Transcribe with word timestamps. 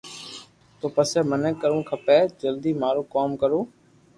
تو 0.79 0.85
پسو 0.95 1.19
مني 1.29 1.51
ڪرووہ 1.61 1.87
کپي 1.89 2.17
جلدو 2.41 2.71
مارو 2.81 3.01
ڪوم 3.13 3.29
ڪرو 3.41 3.59